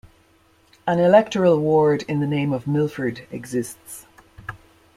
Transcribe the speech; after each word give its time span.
An 0.87 0.97
electoral 0.97 1.59
ward 1.59 2.03
in 2.07 2.21
the 2.21 2.25
name 2.25 2.53
of 2.53 2.65
Milford 2.65 3.27
exists. 3.29 4.07